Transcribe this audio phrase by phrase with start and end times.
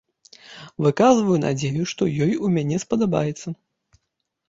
[0.85, 3.47] Выказваю надзею, што ёй у мяне спадабаецца.